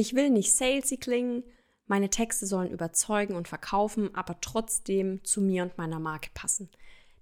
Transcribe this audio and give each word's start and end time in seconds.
Ich 0.00 0.14
will 0.14 0.30
nicht 0.30 0.54
salesy 0.54 0.96
klingen, 0.96 1.42
meine 1.88 2.08
Texte 2.08 2.46
sollen 2.46 2.70
überzeugen 2.70 3.34
und 3.34 3.48
verkaufen, 3.48 4.14
aber 4.14 4.40
trotzdem 4.40 5.24
zu 5.24 5.40
mir 5.40 5.64
und 5.64 5.76
meiner 5.76 5.98
Marke 5.98 6.30
passen. 6.34 6.70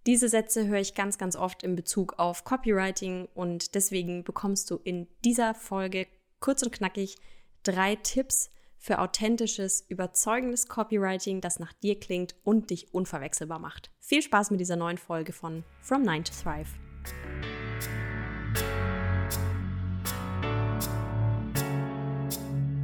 Diese 0.05 0.29
Sätze 0.29 0.67
höre 0.67 0.81
ich 0.81 0.95
ganz, 0.95 1.17
ganz 1.17 1.37
oft 1.37 1.63
in 1.63 1.75
Bezug 1.75 2.19
auf 2.19 2.45
Copywriting 2.45 3.29
und 3.35 3.75
deswegen 3.75 4.25
bekommst 4.25 4.71
du 4.71 4.79
in 4.85 5.09
dieser 5.25 5.55
Folge 5.55 6.07
kurz 6.39 6.63
und 6.63 6.71
knackig 6.71 7.17
drei 7.63 7.97
Tipps 7.97 8.51
für 8.77 8.99
authentisches, 8.99 9.87
überzeugendes 9.89 10.69
Copywriting, 10.69 11.41
das 11.41 11.59
nach 11.59 11.73
dir 11.73 11.99
klingt 11.99 12.37
und 12.45 12.69
dich 12.69 12.93
unverwechselbar 12.93 13.59
macht. 13.59 13.91
Viel 14.01 14.21
Spaß 14.21 14.51
mit 14.51 14.61
dieser 14.61 14.77
neuen 14.77 14.99
Folge 14.99 15.33
von 15.33 15.65
From 15.81 16.03
9 16.03 16.25
to 16.25 16.35
Thrive. 16.43 16.69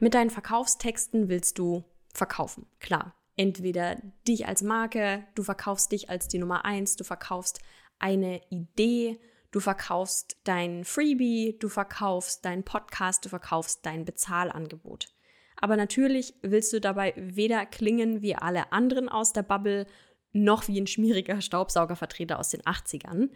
Mit 0.00 0.14
deinen 0.14 0.30
Verkaufstexten 0.30 1.28
willst 1.28 1.58
du 1.58 1.84
verkaufen, 2.14 2.66
klar 2.78 3.14
entweder 3.38 3.96
dich 4.26 4.46
als 4.46 4.62
Marke, 4.62 5.24
du 5.34 5.42
verkaufst 5.42 5.92
dich 5.92 6.10
als 6.10 6.28
die 6.28 6.38
Nummer 6.38 6.64
eins, 6.64 6.96
du 6.96 7.04
verkaufst 7.04 7.60
eine 7.98 8.42
Idee, 8.50 9.18
du 9.52 9.60
verkaufst 9.60 10.36
dein 10.44 10.84
Freebie, 10.84 11.56
du 11.58 11.68
verkaufst 11.68 12.44
deinen 12.44 12.64
Podcast, 12.64 13.24
du 13.24 13.28
verkaufst 13.28 13.86
dein 13.86 14.04
Bezahlangebot. 14.04 15.14
Aber 15.56 15.76
natürlich 15.76 16.34
willst 16.42 16.72
du 16.72 16.80
dabei 16.80 17.14
weder 17.16 17.64
klingen 17.64 18.22
wie 18.22 18.34
alle 18.34 18.72
anderen 18.72 19.08
aus 19.08 19.32
der 19.32 19.42
Bubble, 19.42 19.86
noch 20.32 20.68
wie 20.68 20.80
ein 20.80 20.86
schmieriger 20.86 21.40
Staubsaugervertreter 21.40 22.38
aus 22.38 22.50
den 22.50 22.62
80ern. 22.62 23.30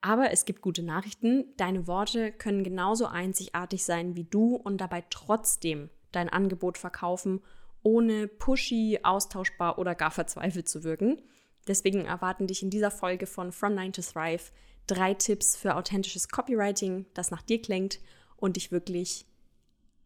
Aber 0.00 0.30
es 0.30 0.44
gibt 0.44 0.60
gute 0.60 0.82
Nachrichten. 0.82 1.52
Deine 1.56 1.86
Worte 1.86 2.30
können 2.30 2.62
genauso 2.62 3.06
einzigartig 3.06 3.84
sein 3.84 4.14
wie 4.14 4.24
du 4.24 4.54
und 4.54 4.80
dabei 4.80 5.04
trotzdem 5.10 5.90
dein 6.16 6.28
Angebot 6.28 6.78
verkaufen 6.78 7.40
ohne 7.86 8.26
pushy, 8.26 8.98
austauschbar 9.04 9.78
oder 9.78 9.94
gar 9.94 10.10
verzweifelt 10.10 10.68
zu 10.68 10.82
wirken. 10.82 11.22
Deswegen 11.68 12.04
erwarten 12.04 12.48
dich 12.48 12.64
in 12.64 12.70
dieser 12.70 12.90
Folge 12.90 13.26
von 13.26 13.52
From 13.52 13.76
9 13.76 13.92
to 13.92 14.02
Thrive 14.02 14.50
drei 14.88 15.14
Tipps 15.14 15.56
für 15.56 15.76
authentisches 15.76 16.28
Copywriting, 16.28 17.06
das 17.14 17.30
nach 17.30 17.42
dir 17.42 17.62
klingt 17.62 18.00
und 18.36 18.56
dich 18.56 18.72
wirklich 18.72 19.24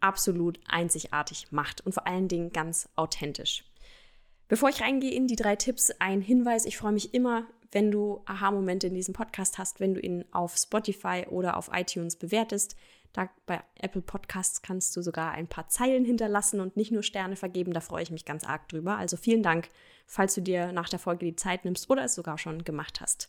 absolut 0.00 0.60
einzigartig 0.66 1.52
macht 1.52 1.80
und 1.80 1.92
vor 1.92 2.06
allen 2.06 2.28
Dingen 2.28 2.52
ganz 2.52 2.88
authentisch. 2.96 3.64
Bevor 4.48 4.68
ich 4.68 4.82
reingehe 4.82 5.12
in 5.12 5.26
die 5.26 5.36
drei 5.36 5.56
Tipps, 5.56 5.90
ein 6.00 6.20
Hinweis. 6.20 6.66
Ich 6.66 6.76
freue 6.76 6.92
mich 6.92 7.14
immer, 7.14 7.46
wenn 7.72 7.90
du 7.90 8.20
Aha-Momente 8.26 8.88
in 8.88 8.94
diesem 8.94 9.14
Podcast 9.14 9.56
hast, 9.56 9.80
wenn 9.80 9.94
du 9.94 10.00
ihn 10.00 10.26
auf 10.32 10.56
Spotify 10.56 11.24
oder 11.30 11.56
auf 11.56 11.70
iTunes 11.72 12.16
bewertest. 12.16 12.76
Da 13.12 13.28
bei 13.46 13.60
Apple 13.74 14.02
Podcasts 14.02 14.62
kannst 14.62 14.96
du 14.96 15.02
sogar 15.02 15.32
ein 15.32 15.48
paar 15.48 15.68
Zeilen 15.68 16.04
hinterlassen 16.04 16.60
und 16.60 16.76
nicht 16.76 16.92
nur 16.92 17.02
Sterne 17.02 17.36
vergeben. 17.36 17.72
Da 17.72 17.80
freue 17.80 18.02
ich 18.02 18.10
mich 18.10 18.24
ganz 18.24 18.44
arg 18.44 18.68
drüber. 18.68 18.96
Also 18.96 19.16
vielen 19.16 19.42
Dank, 19.42 19.68
falls 20.06 20.34
du 20.34 20.42
dir 20.42 20.72
nach 20.72 20.88
der 20.88 21.00
Folge 21.00 21.26
die 21.26 21.36
Zeit 21.36 21.64
nimmst 21.64 21.90
oder 21.90 22.04
es 22.04 22.14
sogar 22.14 22.38
schon 22.38 22.64
gemacht 22.64 23.00
hast. 23.00 23.28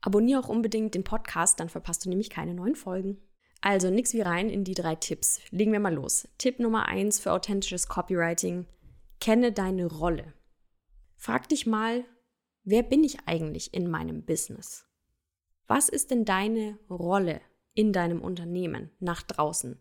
Abonniere 0.00 0.40
auch 0.40 0.48
unbedingt 0.48 0.94
den 0.94 1.04
Podcast, 1.04 1.60
dann 1.60 1.68
verpasst 1.68 2.04
du 2.04 2.08
nämlich 2.08 2.30
keine 2.30 2.54
neuen 2.54 2.76
Folgen. 2.76 3.18
Also 3.60 3.90
nix 3.90 4.14
wie 4.14 4.20
rein 4.20 4.48
in 4.48 4.64
die 4.64 4.74
drei 4.74 4.94
Tipps. 4.94 5.40
Legen 5.50 5.72
wir 5.72 5.80
mal 5.80 5.94
los. 5.94 6.28
Tipp 6.38 6.60
Nummer 6.60 6.86
eins 6.86 7.18
für 7.18 7.32
authentisches 7.32 7.88
Copywriting. 7.88 8.66
Kenne 9.20 9.52
deine 9.52 9.86
Rolle. 9.86 10.32
Frag 11.16 11.48
dich 11.48 11.66
mal, 11.66 12.04
wer 12.62 12.84
bin 12.84 13.02
ich 13.02 13.18
eigentlich 13.26 13.74
in 13.74 13.90
meinem 13.90 14.24
Business? 14.24 14.86
Was 15.66 15.88
ist 15.88 16.12
denn 16.12 16.24
deine 16.24 16.78
Rolle 16.88 17.40
in 17.78 17.92
deinem 17.92 18.20
Unternehmen 18.20 18.90
nach 18.98 19.22
draußen. 19.22 19.78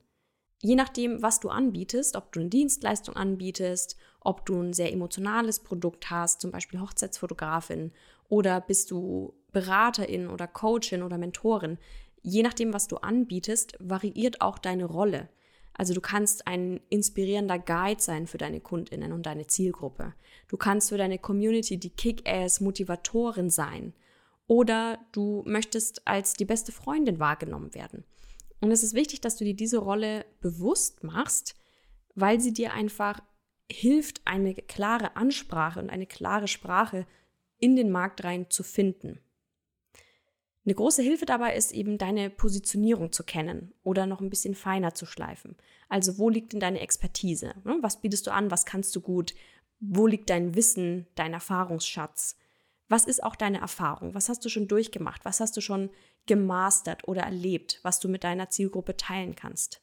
Je 0.61 0.75
nachdem, 0.75 1.23
was 1.23 1.39
du 1.39 1.49
anbietest, 1.49 2.15
ob 2.15 2.31
du 2.31 2.41
eine 2.41 2.49
Dienstleistung 2.49 3.15
anbietest, 3.15 3.97
ob 4.19 4.45
du 4.45 4.61
ein 4.61 4.71
sehr 4.71 4.93
emotionales 4.93 5.61
Produkt 5.61 6.11
hast, 6.11 6.39
zum 6.39 6.51
Beispiel 6.51 6.79
Hochzeitsfotografin, 6.79 7.91
oder 8.29 8.61
bist 8.61 8.91
du 8.91 9.33
Beraterin 9.51 10.27
oder 10.27 10.45
Coachin 10.45 11.01
oder 11.01 11.17
Mentorin, 11.17 11.79
je 12.21 12.43
nachdem, 12.43 12.71
was 12.71 12.87
du 12.87 12.97
anbietest, 12.97 13.75
variiert 13.79 14.41
auch 14.41 14.59
deine 14.59 14.85
Rolle. 14.85 15.27
Also 15.73 15.95
du 15.95 16.01
kannst 16.01 16.45
ein 16.45 16.79
inspirierender 16.89 17.57
Guide 17.57 18.01
sein 18.01 18.27
für 18.27 18.37
deine 18.37 18.59
Kundinnen 18.59 19.11
und 19.11 19.25
deine 19.25 19.47
Zielgruppe. 19.47 20.13
Du 20.49 20.57
kannst 20.57 20.89
für 20.89 20.99
deine 20.99 21.17
Community 21.17 21.79
die 21.79 21.95
Kick-Ass-Motivatorin 21.95 23.49
sein 23.49 23.95
oder 24.47 24.99
du 25.11 25.43
möchtest 25.45 26.07
als 26.07 26.33
die 26.33 26.45
beste 26.45 26.71
Freundin 26.71 27.19
wahrgenommen 27.19 27.73
werden. 27.75 28.05
Und 28.59 28.71
es 28.71 28.83
ist 28.83 28.95
wichtig, 28.95 29.21
dass 29.21 29.35
du 29.35 29.45
dir 29.45 29.55
diese 29.55 29.77
Rolle 29.77 30.25
bewusst 30.41 31.03
machst, 31.03 31.55
weil 32.15 32.39
sie 32.39 32.53
dir 32.53 32.73
einfach 32.73 33.21
hilft, 33.69 34.21
eine 34.25 34.55
klare 34.55 35.15
Ansprache 35.15 35.79
und 35.79 35.89
eine 35.89 36.07
klare 36.07 36.47
Sprache 36.47 37.05
in 37.59 37.75
den 37.75 37.91
Markt 37.91 38.23
rein 38.23 38.49
zu 38.49 38.63
finden. 38.63 39.19
Eine 40.65 40.75
große 40.75 41.01
Hilfe 41.01 41.25
dabei 41.25 41.55
ist 41.55 41.71
eben 41.71 41.97
deine 41.97 42.29
Positionierung 42.29 43.11
zu 43.11 43.23
kennen 43.23 43.73
oder 43.83 44.05
noch 44.05 44.19
ein 44.19 44.29
bisschen 44.29 44.53
feiner 44.53 44.93
zu 44.93 45.05
schleifen. 45.05 45.55
Also 45.87 46.17
wo 46.17 46.29
liegt 46.29 46.51
denn 46.51 46.59
deine 46.59 46.81
Expertise? 46.81 47.53
Was 47.63 48.01
bietest 48.01 48.27
du 48.27 48.31
an? 48.31 48.51
Was 48.51 48.65
kannst 48.65 48.93
du 48.95 49.01
gut? 49.01 49.33
Wo 49.79 50.07
liegt 50.07 50.29
dein 50.29 50.55
Wissen, 50.55 51.07
dein 51.15 51.33
Erfahrungsschatz? 51.33 52.37
Was 52.89 53.05
ist 53.05 53.23
auch 53.23 53.35
deine 53.35 53.59
Erfahrung? 53.59 54.13
Was 54.13 54.29
hast 54.29 54.45
du 54.45 54.49
schon 54.49 54.67
durchgemacht? 54.67 55.25
Was 55.25 55.39
hast 55.39 55.57
du 55.57 55.61
schon 55.61 55.89
gemastert 56.25 57.07
oder 57.07 57.21
erlebt, 57.23 57.79
was 57.83 57.99
du 57.99 58.07
mit 58.07 58.23
deiner 58.23 58.49
Zielgruppe 58.49 58.95
teilen 58.95 59.35
kannst? 59.35 59.81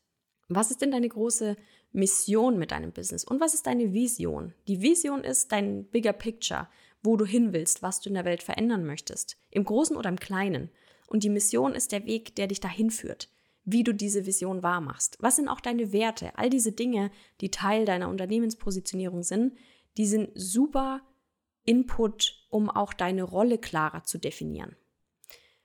Was 0.48 0.70
ist 0.70 0.82
denn 0.82 0.90
deine 0.90 1.08
große 1.08 1.56
Mission 1.92 2.58
mit 2.58 2.70
deinem 2.70 2.92
Business? 2.92 3.24
Und 3.24 3.40
was 3.40 3.54
ist 3.54 3.66
deine 3.66 3.92
Vision? 3.92 4.54
Die 4.68 4.82
Vision 4.82 5.24
ist 5.24 5.52
dein 5.52 5.84
bigger 5.86 6.12
picture, 6.12 6.68
wo 7.02 7.16
du 7.16 7.24
hin 7.24 7.52
willst, 7.52 7.82
was 7.82 8.00
du 8.00 8.08
in 8.08 8.14
der 8.14 8.24
Welt 8.24 8.42
verändern 8.42 8.84
möchtest. 8.84 9.36
Im 9.50 9.64
Großen 9.64 9.96
oder 9.96 10.08
im 10.08 10.18
Kleinen. 10.18 10.70
Und 11.06 11.22
die 11.22 11.30
Mission 11.30 11.74
ist 11.74 11.92
der 11.92 12.06
Weg, 12.06 12.34
der 12.36 12.46
dich 12.46 12.60
dahin 12.60 12.90
führt. 12.90 13.28
Wie 13.64 13.84
du 13.84 13.94
diese 13.94 14.26
Vision 14.26 14.62
wahrmachst. 14.62 15.16
Was 15.20 15.36
sind 15.36 15.48
auch 15.48 15.60
deine 15.60 15.92
Werte? 15.92 16.36
All 16.36 16.50
diese 16.50 16.72
Dinge, 16.72 17.10
die 17.40 17.50
Teil 17.50 17.84
deiner 17.84 18.08
Unternehmenspositionierung 18.08 19.22
sind, 19.22 19.54
die 19.96 20.06
sind 20.06 20.30
super 20.34 21.02
Input, 21.64 22.43
um 22.54 22.70
auch 22.70 22.94
deine 22.94 23.24
Rolle 23.24 23.58
klarer 23.58 24.04
zu 24.04 24.16
definieren. 24.16 24.76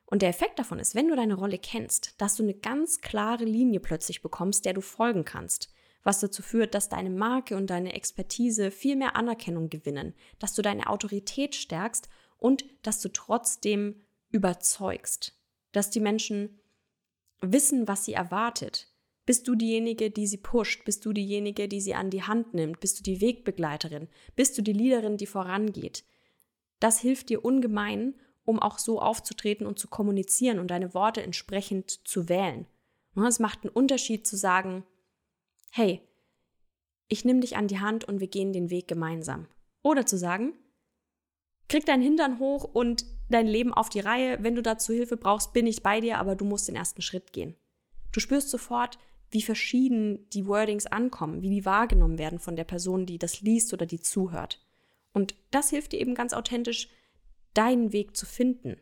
Und 0.08 0.24
der 0.24 0.30
Effekt 0.30 0.58
davon 0.58 0.80
ist, 0.80 0.96
wenn 0.96 1.08
du 1.08 1.16
deine 1.16 1.36
Rolle 1.36 1.60
kennst, 1.60 2.20
dass 2.20 2.34
du 2.34 2.42
eine 2.42 2.56
ganz 2.56 3.00
klare 3.00 3.44
Linie 3.46 3.80
plötzlich 3.80 4.24
bekommst, 4.24 4.66
der 4.66 4.74
du 4.74 4.82
folgen 4.82 5.24
kannst, 5.24 5.72
was 6.02 6.20
dazu 6.20 6.42
führt, 6.42 6.74
dass 6.74 6.90
deine 6.90 7.12
Marke 7.12 7.56
und 7.56 7.70
deine 7.70 7.94
Expertise 7.94 8.72
viel 8.72 8.96
mehr 8.96 9.16
Anerkennung 9.16 9.70
gewinnen, 9.70 10.16
dass 10.40 10.56
du 10.56 10.64
deine 10.64 10.88
Autorität 10.90 11.54
stärkst 11.54 12.10
und 12.40 12.66
dass 12.82 13.00
du 13.02 13.10
trotzdem 13.10 14.02
überzeugst, 14.32 15.40
dass 15.74 15.92
die 15.92 16.00
Menschen 16.00 16.60
wissen, 17.40 17.88
was 17.88 18.04
sie 18.04 18.14
erwartet, 18.14 18.92
bist 19.28 19.48
du 19.48 19.54
diejenige, 19.54 20.10
die 20.10 20.26
sie 20.26 20.38
pusht? 20.38 20.86
Bist 20.86 21.06
du 21.06 21.14
diejenige, 21.14 21.68
die 21.68 21.82
sie 21.82 21.94
an 21.94 22.10
die 22.10 22.24
Hand 22.24 22.56
nimmt? 22.56 22.80
Bist 22.80 22.98
du 22.98 23.04
die 23.04 23.22
Wegbegleiterin? 23.22 24.08
Bist 24.36 24.58
du 24.58 24.64
die 24.64 24.74
Leaderin, 24.74 25.18
die 25.18 25.28
vorangeht? 25.28 26.04
Das 26.80 27.00
hilft 27.00 27.30
dir 27.30 27.44
ungemein, 27.44 28.16
um 28.46 28.60
auch 28.60 28.80
so 28.80 29.02
aufzutreten 29.02 29.68
und 29.68 29.78
zu 29.78 29.88
kommunizieren 29.88 30.60
und 30.60 30.72
deine 30.72 30.94
Worte 30.94 31.22
entsprechend 31.22 32.08
zu 32.08 32.30
wählen. 32.30 32.66
Es 33.28 33.40
macht 33.40 33.64
einen 33.64 33.74
Unterschied 33.74 34.26
zu 34.26 34.38
sagen, 34.38 34.86
hey, 35.72 36.02
ich 37.10 37.26
nehme 37.26 37.42
dich 37.42 37.58
an 37.58 37.68
die 37.68 37.80
Hand 37.80 38.06
und 38.06 38.20
wir 38.20 38.28
gehen 38.28 38.54
den 38.54 38.70
Weg 38.70 38.88
gemeinsam. 38.88 39.48
Oder 39.82 40.06
zu 40.06 40.18
sagen, 40.18 40.54
krieg 41.68 41.86
deinen 41.86 42.02
Hintern 42.02 42.40
hoch 42.40 42.64
und 42.64 43.06
dein 43.30 43.48
Leben 43.48 43.74
auf 43.74 43.90
die 43.90 44.00
Reihe. 44.00 44.38
Wenn 44.42 44.56
du 44.56 44.62
dazu 44.62 44.94
Hilfe 44.94 45.18
brauchst, 45.18 45.54
bin 45.54 45.68
ich 45.68 45.84
bei 45.84 46.00
dir, 46.00 46.18
aber 46.18 46.36
du 46.36 46.46
musst 46.46 46.68
den 46.68 46.76
ersten 46.76 47.02
Schritt 47.02 47.34
gehen. 47.34 47.56
Du 48.12 48.20
spürst 48.20 48.50
sofort, 48.50 48.98
wie 49.32 49.42
verschieden 49.42 50.28
die 50.32 50.48
Wordings 50.48 50.88
ankommen, 50.88 51.42
wie 51.42 51.50
die 51.50 51.66
wahrgenommen 51.66 52.18
werden 52.18 52.40
von 52.40 52.56
der 52.56 52.64
Person, 52.64 53.06
die 53.06 53.20
das 53.20 53.42
liest 53.42 53.74
oder 53.74 53.86
die 53.86 54.00
zuhört. 54.00 54.66
Und 55.14 55.36
das 55.52 55.70
hilft 55.70 55.92
dir 55.92 56.00
eben 56.00 56.16
ganz 56.16 56.34
authentisch, 56.34 56.90
deinen 57.54 57.94
Weg 57.94 58.16
zu 58.16 58.26
finden. 58.26 58.78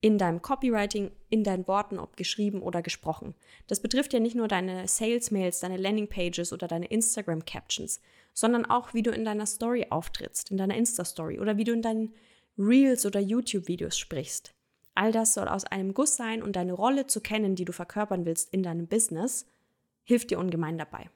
in 0.00 0.16
deinem 0.16 0.40
Copywriting, 0.40 1.10
in 1.28 1.44
deinen 1.44 1.68
Worten, 1.68 1.98
ob 1.98 2.16
geschrieben 2.16 2.62
oder 2.62 2.82
gesprochen. 2.82 3.34
Das 3.66 3.80
betrifft 3.80 4.12
ja 4.12 4.20
nicht 4.20 4.34
nur 4.34 4.48
deine 4.48 4.88
Sales-Mails, 4.88 5.60
deine 5.60 5.76
Landing-Pages 5.76 6.52
oder 6.52 6.66
deine 6.68 6.86
Instagram-Captions, 6.86 8.00
sondern 8.32 8.64
auch, 8.64 8.94
wie 8.94 9.02
du 9.02 9.10
in 9.10 9.24
deiner 9.24 9.46
Story 9.46 9.86
auftrittst, 9.90 10.50
in 10.50 10.56
deiner 10.56 10.76
Insta-Story 10.76 11.38
oder 11.38 11.58
wie 11.58 11.64
du 11.64 11.72
in 11.72 11.82
deinen 11.82 12.14
Reels 12.56 13.04
oder 13.04 13.20
YouTube-Videos 13.20 13.98
sprichst. 13.98 14.54
All 14.94 15.12
das 15.12 15.34
soll 15.34 15.48
aus 15.48 15.64
einem 15.64 15.94
Guss 15.94 16.16
sein 16.16 16.42
und 16.42 16.56
deine 16.56 16.72
Rolle 16.72 17.06
zu 17.06 17.20
kennen, 17.20 17.54
die 17.54 17.64
du 17.64 17.72
verkörpern 17.72 18.24
willst 18.24 18.52
in 18.52 18.62
deinem 18.62 18.86
Business, 18.86 19.46
hilft 20.02 20.30
dir 20.30 20.38
ungemein 20.38 20.78
dabei. 20.78 21.10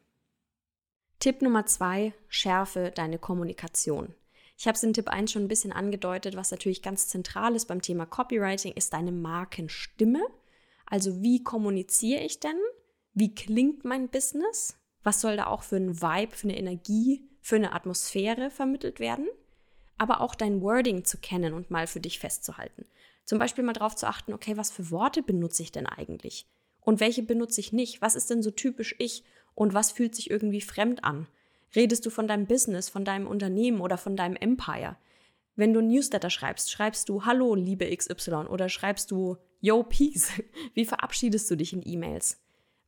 Tipp 1.21 1.41
Nummer 1.41 1.65
zwei, 1.65 2.13
schärfe 2.29 2.93
deine 2.95 3.19
Kommunikation. 3.19 4.15
Ich 4.57 4.67
habe 4.67 4.77
es 4.77 4.83
in 4.83 4.93
Tipp 4.93 5.09
1 5.09 5.33
schon 5.33 5.43
ein 5.43 5.49
bisschen 5.49 5.73
angedeutet, 5.73 6.37
was 6.37 6.51
natürlich 6.51 6.83
ganz 6.83 7.09
zentral 7.09 7.57
ist 7.57 7.67
beim 7.67 7.83
Thema 7.83 8.07
Copywriting, 8.07 8.73
ist 8.73 8.93
deine 8.93 9.13
Markenstimme. 9.13 10.23
Also 10.87 11.23
wie 11.23 11.43
kommuniziere 11.43 12.23
ich 12.23 12.41
denn? 12.41 12.59
Wie 13.13 13.35
klingt 13.35 13.85
mein 13.85 14.09
Business? 14.09 14.77
Was 15.03 15.21
soll 15.21 15.37
da 15.37 15.47
auch 15.47 15.63
für 15.63 15.77
ein 15.77 16.01
Vibe, 16.01 16.35
für 16.35 16.49
eine 16.49 16.59
Energie, 16.59 17.29
für 17.41 17.57
eine 17.57 17.73
Atmosphäre 17.73 18.51
vermittelt 18.51 19.01
werden? 19.01 19.29
Aber 19.99 20.21
auch 20.21 20.35
dein 20.35 20.63
Wording 20.63 21.05
zu 21.05 21.19
kennen 21.19 21.53
und 21.55 21.71
mal 21.71 21.87
für 21.87 22.01
dich 22.01 22.19
festzuhalten. 22.19 22.87
Zum 23.25 23.39
Beispiel 23.39 23.65
mal 23.65 23.73
darauf 23.73 23.97
zu 23.97 24.07
achten, 24.07 24.33
okay, 24.33 24.57
was 24.57 24.71
für 24.71 24.91
Worte 24.91 25.23
benutze 25.23 25.63
ich 25.63 25.73
denn 25.73 25.87
eigentlich? 25.87 26.47
Und 26.81 27.01
welche 27.01 27.23
benutze 27.23 27.61
ich 27.61 27.73
nicht? 27.73 28.03
Was 28.03 28.15
ist 28.15 28.31
denn 28.31 28.43
so 28.43 28.51
typisch 28.51 28.95
ich? 28.99 29.25
Und 29.55 29.73
was 29.73 29.93
fühlt 29.93 30.15
sich 30.15 30.31
irgendwie 30.31 30.61
fremd 30.61 31.05
an? 31.05 31.27
Redest 31.75 32.07
du 32.07 32.11
von 32.11 32.29
deinem 32.29 32.47
Business, 32.47 32.89
von 32.89 33.05
deinem 33.05 33.27
Unternehmen 33.27 33.81
oder 33.81 33.99
von 33.99 34.17
deinem 34.17 34.37
Empire? 34.37 34.97
Wenn 35.57 35.73
du 35.73 35.81
ein 35.81 35.89
Newsletter 35.89 36.31
schreibst, 36.31 36.71
schreibst 36.71 37.09
du 37.09 37.25
Hallo, 37.25 37.55
liebe 37.55 37.95
XY 37.95 38.47
oder 38.49 38.69
schreibst 38.69 39.11
du 39.11 39.37
Yo, 39.61 39.83
Peace? 39.83 40.31
Wie 40.75 40.85
verabschiedest 40.85 41.51
du 41.51 41.57
dich 41.57 41.73
in 41.73 41.83
E-Mails? 41.85 42.41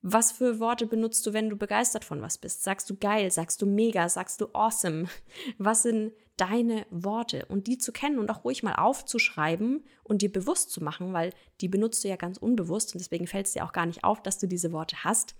Was 0.03 0.31
für 0.31 0.61
Worte 0.61 0.87
benutzt 0.87 1.27
du, 1.27 1.33
wenn 1.33 1.49
du 1.49 1.57
begeistert 1.57 2.05
von 2.05 2.23
was 2.23 2.39
bist? 2.39 2.63
Sagst 2.63 2.89
du 2.91 2.97
geil? 2.97 3.31
Sagst 3.31 3.61
du 3.61 3.67
mega? 3.67 4.09
Sagst 4.09 4.41
du 4.41 4.47
awesome? 4.53 5.09
Was 5.59 5.83
sind 5.83 6.13
deine 6.37 6.87
Worte? 6.91 7.47
Und 7.47 7.67
die 7.67 7.79
zu 7.79 7.91
kennen 7.91 8.21
und 8.21 8.31
auch 8.31 8.45
ruhig 8.45 8.63
mal 8.63 8.75
aufzuschreiben 8.75 9.85
und 10.05 10.23
dir 10.23 10.31
bewusst 10.31 10.71
zu 10.71 10.85
machen, 10.85 11.13
weil 11.13 11.33
die 11.61 11.67
benutzt 11.69 12.05
du 12.05 12.09
ja 12.09 12.15
ganz 12.15 12.39
unbewusst 12.39 12.95
und 12.95 13.01
deswegen 13.01 13.27
fällt 13.27 13.47
es 13.47 13.55
dir 13.55 13.65
auch 13.65 13.73
gar 13.73 13.87
nicht 13.87 14.05
auf, 14.05 14.23
dass 14.23 14.39
du 14.39 14.47
diese 14.47 14.71
Worte 14.71 15.03
hast, 15.03 15.35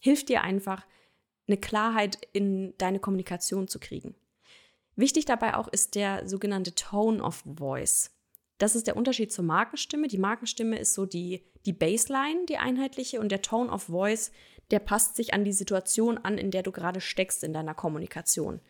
hilft 0.00 0.30
dir 0.30 0.40
einfach, 0.42 0.86
eine 1.46 1.56
Klarheit 1.56 2.18
in 2.32 2.74
deine 2.78 2.98
Kommunikation 2.98 3.68
zu 3.68 3.78
kriegen. 3.78 4.14
Wichtig 4.96 5.26
dabei 5.26 5.54
auch 5.54 5.68
ist 5.68 5.94
der 5.94 6.26
sogenannte 6.28 6.74
Tone 6.74 7.22
of 7.22 7.44
Voice. 7.44 8.10
Das 8.58 8.74
ist 8.74 8.86
der 8.86 8.96
Unterschied 8.96 9.30
zur 9.30 9.44
Markenstimme. 9.44 10.08
Die 10.08 10.18
Markenstimme 10.18 10.78
ist 10.78 10.94
so 10.94 11.04
die, 11.04 11.44
die 11.66 11.74
Baseline, 11.74 12.46
die 12.48 12.56
einheitliche, 12.56 13.20
und 13.20 13.30
der 13.30 13.42
Tone 13.42 13.70
of 13.70 13.84
Voice, 13.84 14.32
der 14.70 14.78
passt 14.78 15.16
sich 15.16 15.34
an 15.34 15.44
die 15.44 15.52
Situation 15.52 16.18
an, 16.18 16.38
in 16.38 16.50
der 16.50 16.62
du 16.62 16.72
gerade 16.72 17.00
steckst 17.00 17.44
in 17.44 17.52
deiner 17.52 17.74
Kommunikation. 17.74 18.60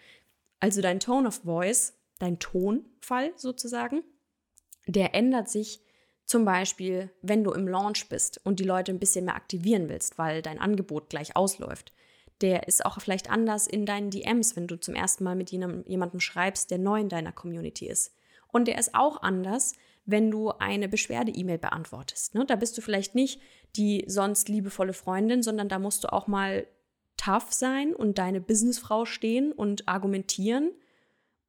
Also 0.58 0.82
dein 0.82 1.00
Tone 1.00 1.28
of 1.28 1.42
Voice, 1.44 1.94
dein 2.18 2.38
Tonfall 2.38 3.32
sozusagen, 3.36 4.02
der 4.86 5.14
ändert 5.14 5.48
sich 5.48 5.80
zum 6.24 6.44
Beispiel, 6.44 7.10
wenn 7.22 7.44
du 7.44 7.52
im 7.52 7.68
Launch 7.68 8.08
bist 8.08 8.40
und 8.44 8.58
die 8.58 8.64
Leute 8.64 8.90
ein 8.90 8.98
bisschen 8.98 9.26
mehr 9.26 9.36
aktivieren 9.36 9.88
willst, 9.88 10.18
weil 10.18 10.42
dein 10.42 10.58
Angebot 10.58 11.08
gleich 11.08 11.36
ausläuft. 11.36 11.92
Der 12.42 12.68
ist 12.68 12.84
auch 12.84 13.00
vielleicht 13.00 13.30
anders 13.30 13.66
in 13.66 13.86
deinen 13.86 14.10
DMs, 14.10 14.56
wenn 14.56 14.66
du 14.66 14.78
zum 14.78 14.94
ersten 14.94 15.24
Mal 15.24 15.36
mit 15.36 15.50
jemandem 15.50 16.20
schreibst, 16.20 16.70
der 16.70 16.78
neu 16.78 17.00
in 17.00 17.08
deiner 17.08 17.32
Community 17.32 17.88
ist. 17.88 18.14
Und 18.48 18.68
der 18.68 18.78
ist 18.78 18.94
auch 18.94 19.22
anders, 19.22 19.72
wenn 20.04 20.30
du 20.30 20.50
eine 20.50 20.88
Beschwerde-E-Mail 20.88 21.58
beantwortest. 21.58 22.34
Ne? 22.34 22.44
Da 22.46 22.56
bist 22.56 22.78
du 22.78 22.82
vielleicht 22.82 23.14
nicht 23.14 23.40
die 23.74 24.04
sonst 24.06 24.48
liebevolle 24.48 24.92
Freundin, 24.92 25.42
sondern 25.42 25.68
da 25.68 25.78
musst 25.78 26.04
du 26.04 26.12
auch 26.12 26.26
mal 26.26 26.66
tough 27.16 27.52
sein 27.52 27.94
und 27.94 28.18
deine 28.18 28.40
Businessfrau 28.40 29.04
stehen 29.04 29.52
und 29.52 29.88
argumentieren 29.88 30.70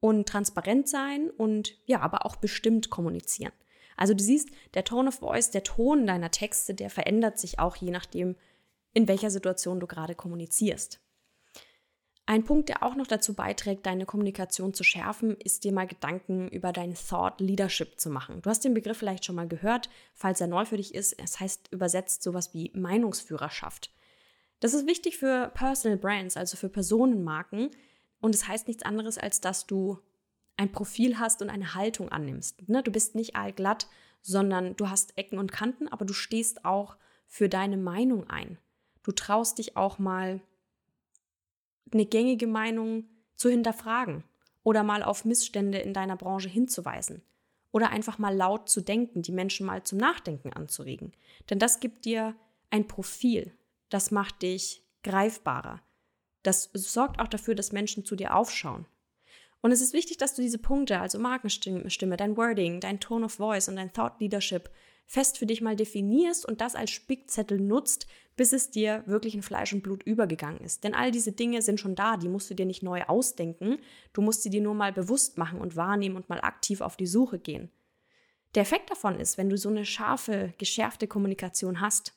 und 0.00 0.28
transparent 0.28 0.88
sein 0.88 1.30
und 1.30 1.76
ja, 1.86 2.00
aber 2.00 2.26
auch 2.26 2.36
bestimmt 2.36 2.90
kommunizieren. 2.90 3.52
Also 3.96 4.14
du 4.14 4.22
siehst, 4.22 4.48
der 4.74 4.84
Tone 4.84 5.08
of 5.08 5.16
Voice, 5.16 5.50
der 5.50 5.64
Ton 5.64 6.06
deiner 6.06 6.30
Texte, 6.30 6.74
der 6.74 6.88
verändert 6.88 7.38
sich 7.38 7.58
auch 7.58 7.76
je 7.76 7.90
nachdem, 7.90 8.36
in 8.92 9.08
welcher 9.08 9.30
Situation 9.30 9.80
du 9.80 9.86
gerade 9.86 10.14
kommunizierst. 10.14 11.00
Ein 12.26 12.44
Punkt, 12.44 12.68
der 12.68 12.82
auch 12.82 12.94
noch 12.94 13.06
dazu 13.06 13.32
beiträgt, 13.32 13.86
deine 13.86 14.04
Kommunikation 14.04 14.74
zu 14.74 14.84
schärfen, 14.84 15.34
ist 15.36 15.64
dir 15.64 15.72
mal 15.72 15.86
Gedanken 15.86 16.48
über 16.48 16.72
dein 16.72 16.94
Thought 16.94 17.40
Leadership 17.40 17.98
zu 17.98 18.10
machen. 18.10 18.42
Du 18.42 18.50
hast 18.50 18.64
den 18.66 18.74
Begriff 18.74 18.98
vielleicht 18.98 19.24
schon 19.24 19.34
mal 19.34 19.48
gehört, 19.48 19.88
falls 20.14 20.42
er 20.42 20.46
neu 20.46 20.66
für 20.66 20.76
dich 20.76 20.94
ist. 20.94 21.14
Es 21.18 21.40
heißt 21.40 21.72
übersetzt 21.72 22.22
sowas 22.22 22.52
wie 22.52 22.70
Meinungsführerschaft. 22.74 23.90
Das 24.60 24.74
ist 24.74 24.86
wichtig 24.86 25.16
für 25.16 25.50
Personal 25.54 25.96
Brands, 25.96 26.36
also 26.36 26.58
für 26.58 26.68
Personenmarken. 26.68 27.70
Und 28.20 28.34
es 28.34 28.46
heißt 28.46 28.68
nichts 28.68 28.82
anderes, 28.82 29.16
als 29.16 29.40
dass 29.40 29.66
du 29.66 29.98
ein 30.58 30.70
Profil 30.70 31.18
hast 31.18 31.40
und 31.40 31.48
eine 31.48 31.74
Haltung 31.74 32.10
annimmst. 32.10 32.68
Ne? 32.68 32.82
Du 32.82 32.90
bist 32.90 33.14
nicht 33.14 33.36
allglatt, 33.36 33.86
sondern 34.20 34.76
du 34.76 34.90
hast 34.90 35.16
Ecken 35.16 35.38
und 35.38 35.50
Kanten, 35.50 35.88
aber 35.88 36.04
du 36.04 36.12
stehst 36.12 36.66
auch 36.66 36.96
für 37.26 37.48
deine 37.48 37.78
Meinung 37.78 38.28
ein. 38.28 38.58
Du 39.02 39.12
traust 39.12 39.58
dich 39.58 39.76
auch 39.76 39.98
mal 39.98 40.40
eine 41.92 42.06
gängige 42.06 42.46
Meinung 42.46 43.04
zu 43.34 43.48
hinterfragen 43.48 44.24
oder 44.62 44.82
mal 44.82 45.02
auf 45.02 45.24
Missstände 45.24 45.78
in 45.78 45.94
deiner 45.94 46.16
Branche 46.16 46.48
hinzuweisen 46.48 47.22
oder 47.72 47.90
einfach 47.90 48.18
mal 48.18 48.34
laut 48.34 48.68
zu 48.68 48.80
denken, 48.80 49.22
die 49.22 49.32
Menschen 49.32 49.66
mal 49.66 49.82
zum 49.82 49.98
Nachdenken 49.98 50.52
anzuregen. 50.52 51.12
Denn 51.48 51.58
das 51.58 51.80
gibt 51.80 52.04
dir 52.04 52.34
ein 52.70 52.86
Profil, 52.86 53.52
das 53.88 54.10
macht 54.10 54.42
dich 54.42 54.84
greifbarer. 55.02 55.80
Das 56.42 56.70
sorgt 56.72 57.20
auch 57.20 57.28
dafür, 57.28 57.54
dass 57.54 57.72
Menschen 57.72 58.04
zu 58.04 58.16
dir 58.16 58.34
aufschauen. 58.34 58.86
Und 59.60 59.72
es 59.72 59.80
ist 59.80 59.92
wichtig, 59.92 60.18
dass 60.18 60.34
du 60.34 60.42
diese 60.42 60.58
Punkte, 60.58 61.00
also 61.00 61.18
Markenstimme, 61.18 62.16
dein 62.16 62.36
Wording, 62.36 62.80
dein 62.80 63.00
Tone 63.00 63.24
of 63.26 63.34
Voice 63.34 63.68
und 63.68 63.76
dein 63.76 63.92
Thought 63.92 64.20
Leadership 64.20 64.70
fest 65.08 65.38
für 65.38 65.46
dich 65.46 65.62
mal 65.62 65.74
definierst 65.74 66.46
und 66.46 66.60
das 66.60 66.76
als 66.76 66.90
Spickzettel 66.90 67.58
nutzt, 67.58 68.06
bis 68.36 68.52
es 68.52 68.70
dir 68.70 69.02
wirklich 69.06 69.34
in 69.34 69.42
Fleisch 69.42 69.72
und 69.72 69.82
Blut 69.82 70.02
übergegangen 70.04 70.60
ist. 70.60 70.84
Denn 70.84 70.94
all 70.94 71.10
diese 71.10 71.32
Dinge 71.32 71.62
sind 71.62 71.80
schon 71.80 71.94
da, 71.94 72.18
die 72.18 72.28
musst 72.28 72.50
du 72.50 72.54
dir 72.54 72.66
nicht 72.66 72.82
neu 72.82 73.02
ausdenken, 73.02 73.78
du 74.12 74.20
musst 74.20 74.42
sie 74.42 74.50
dir 74.50 74.60
nur 74.60 74.74
mal 74.74 74.92
bewusst 74.92 75.38
machen 75.38 75.60
und 75.60 75.76
wahrnehmen 75.76 76.14
und 76.14 76.28
mal 76.28 76.42
aktiv 76.42 76.82
auf 76.82 76.96
die 76.96 77.06
Suche 77.06 77.38
gehen. 77.38 77.70
Der 78.54 78.62
Effekt 78.62 78.90
davon 78.90 79.18
ist, 79.18 79.38
wenn 79.38 79.48
du 79.48 79.56
so 79.56 79.70
eine 79.70 79.86
scharfe, 79.86 80.52
geschärfte 80.58 81.08
Kommunikation 81.08 81.80
hast, 81.80 82.14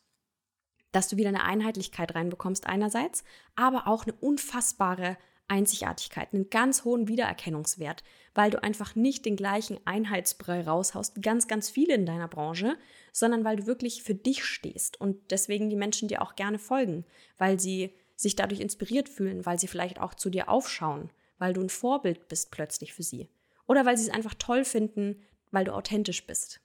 dass 0.91 1.07
du 1.07 1.15
wieder 1.15 1.29
eine 1.29 1.43
Einheitlichkeit 1.43 2.13
reinbekommst 2.13 2.67
einerseits, 2.67 3.23
aber 3.55 3.87
auch 3.87 4.03
eine 4.03 4.13
unfassbare 4.13 5.17
Einzigartigkeit, 5.51 6.33
einen 6.33 6.49
ganz 6.49 6.85
hohen 6.85 7.09
Wiedererkennungswert, 7.09 8.03
weil 8.33 8.51
du 8.51 8.63
einfach 8.63 8.95
nicht 8.95 9.25
den 9.25 9.35
gleichen 9.35 9.77
Einheitsbrei 9.83 10.61
raushaust, 10.61 11.21
ganz, 11.21 11.49
ganz 11.49 11.69
viele 11.69 11.93
in 11.93 12.05
deiner 12.05 12.29
Branche, 12.29 12.77
sondern 13.11 13.43
weil 13.43 13.57
du 13.57 13.67
wirklich 13.67 14.01
für 14.01 14.15
dich 14.15 14.45
stehst 14.45 14.99
und 14.99 15.17
deswegen 15.29 15.69
die 15.69 15.75
Menschen 15.75 16.07
dir 16.07 16.21
auch 16.21 16.35
gerne 16.35 16.57
folgen, 16.57 17.03
weil 17.37 17.59
sie 17.59 17.93
sich 18.15 18.37
dadurch 18.37 18.61
inspiriert 18.61 19.09
fühlen, 19.09 19.45
weil 19.45 19.59
sie 19.59 19.67
vielleicht 19.67 19.99
auch 19.99 20.13
zu 20.13 20.29
dir 20.29 20.47
aufschauen, 20.47 21.09
weil 21.37 21.51
du 21.51 21.61
ein 21.61 21.69
Vorbild 21.69 22.29
bist 22.29 22.51
plötzlich 22.51 22.93
für 22.93 23.03
sie 23.03 23.27
oder 23.67 23.85
weil 23.85 23.97
sie 23.97 24.07
es 24.07 24.13
einfach 24.13 24.35
toll 24.35 24.63
finden, 24.63 25.21
weil 25.51 25.65
du 25.65 25.73
authentisch 25.73 26.25
bist. 26.25 26.61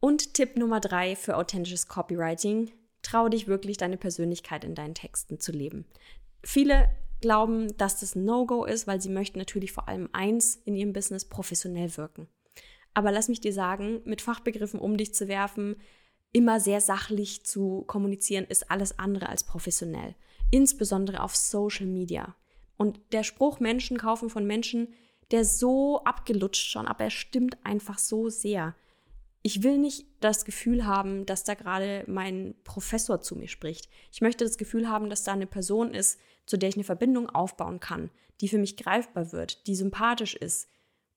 Und 0.00 0.34
Tipp 0.34 0.56
Nummer 0.56 0.80
drei 0.80 1.14
für 1.14 1.36
authentisches 1.36 1.86
Copywriting, 1.86 2.72
trau 3.02 3.28
dich 3.28 3.46
wirklich, 3.46 3.76
deine 3.76 3.96
Persönlichkeit 3.96 4.64
in 4.64 4.74
deinen 4.74 4.94
Texten 4.94 5.38
zu 5.38 5.52
leben. 5.52 5.86
Viele 6.42 6.88
glauben, 7.20 7.76
dass 7.76 8.00
das 8.00 8.14
ein 8.14 8.24
No-Go 8.24 8.64
ist, 8.64 8.86
weil 8.86 9.00
sie 9.00 9.08
möchten 9.08 9.38
natürlich 9.38 9.72
vor 9.72 9.88
allem 9.88 10.08
eins 10.12 10.56
in 10.64 10.74
ihrem 10.74 10.92
Business 10.92 11.24
professionell 11.24 11.96
wirken. 11.96 12.28
Aber 12.94 13.12
lass 13.12 13.28
mich 13.28 13.40
dir 13.40 13.52
sagen, 13.52 14.00
mit 14.04 14.22
Fachbegriffen 14.22 14.80
um 14.80 14.96
dich 14.96 15.14
zu 15.14 15.28
werfen, 15.28 15.76
immer 16.32 16.60
sehr 16.60 16.80
sachlich 16.80 17.44
zu 17.44 17.84
kommunizieren, 17.86 18.44
ist 18.44 18.70
alles 18.70 18.98
andere 18.98 19.28
als 19.28 19.44
professionell. 19.44 20.14
Insbesondere 20.50 21.22
auf 21.22 21.34
Social 21.34 21.86
Media. 21.86 22.36
Und 22.76 23.00
der 23.12 23.22
Spruch 23.22 23.60
Menschen 23.60 23.98
kaufen 23.98 24.30
von 24.30 24.46
Menschen, 24.46 24.94
der 25.30 25.44
so 25.44 26.02
abgelutscht 26.04 26.70
schon, 26.70 26.86
aber 26.86 27.04
er 27.04 27.10
stimmt 27.10 27.58
einfach 27.64 27.98
so 27.98 28.28
sehr. 28.28 28.74
Ich 29.46 29.62
will 29.62 29.78
nicht 29.78 30.08
das 30.18 30.44
Gefühl 30.44 30.86
haben, 30.86 31.24
dass 31.24 31.44
da 31.44 31.54
gerade 31.54 32.02
mein 32.08 32.56
Professor 32.64 33.20
zu 33.20 33.36
mir 33.36 33.46
spricht. 33.46 33.88
Ich 34.10 34.20
möchte 34.20 34.42
das 34.42 34.58
Gefühl 34.58 34.88
haben, 34.88 35.08
dass 35.08 35.22
da 35.22 35.34
eine 35.34 35.46
Person 35.46 35.94
ist, 35.94 36.18
zu 36.46 36.56
der 36.56 36.68
ich 36.68 36.74
eine 36.74 36.82
Verbindung 36.82 37.30
aufbauen 37.30 37.78
kann, 37.78 38.10
die 38.40 38.48
für 38.48 38.58
mich 38.58 38.76
greifbar 38.76 39.30
wird, 39.30 39.68
die 39.68 39.76
sympathisch 39.76 40.34
ist. 40.34 40.68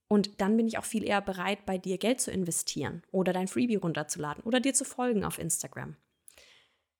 Und 0.07 0.41
dann 0.41 0.57
bin 0.57 0.67
ich 0.67 0.77
auch 0.77 0.85
viel 0.85 1.03
eher 1.05 1.21
bereit, 1.21 1.65
bei 1.65 1.79
dir 1.79 1.97
Geld 1.97 2.21
zu 2.21 2.29
investieren 2.29 3.01
oder 3.11 3.33
dein 3.33 3.47
Freebie 3.47 3.77
runterzuladen 3.77 4.43
oder 4.43 4.59
dir 4.59 4.75
zu 4.75 4.85
folgen 4.85 5.23
auf 5.23 5.39
Instagram. 5.39 5.95